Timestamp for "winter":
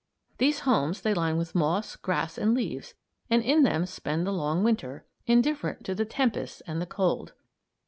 4.63-5.05